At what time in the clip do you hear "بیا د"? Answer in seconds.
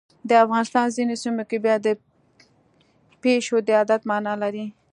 1.65-1.87